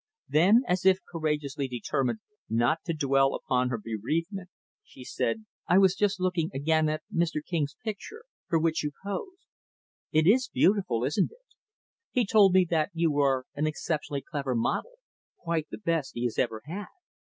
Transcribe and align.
Then, 0.27 0.63
as 0.67 0.83
if 0.83 0.97
courageously 1.07 1.67
determined 1.67 2.21
not 2.49 2.79
to 2.85 2.93
dwell 2.95 3.35
upon 3.35 3.69
her 3.69 3.77
bereavement, 3.77 4.49
she 4.83 5.03
said, 5.03 5.45
"I 5.67 5.77
was 5.77 5.93
just 5.93 6.19
looking, 6.19 6.49
again, 6.55 6.89
at 6.89 7.03
Mr. 7.13 7.37
King's 7.47 7.77
picture 7.85 8.23
for 8.49 8.57
which 8.57 8.81
you 8.83 8.89
posed. 9.05 9.45
It 10.11 10.25
is 10.25 10.47
beautiful, 10.51 11.03
isn't 11.03 11.29
it? 11.31 11.53
He 12.09 12.25
told 12.25 12.51
me 12.55 12.65
that 12.71 12.89
you 12.95 13.11
were 13.11 13.45
an 13.53 13.67
exceptionally 13.67 14.23
clever 14.27 14.55
model 14.55 14.95
quite 15.37 15.67
the 15.69 15.77
best 15.77 16.13
he 16.15 16.23
has 16.23 16.39
ever 16.39 16.63
had." 16.65 16.87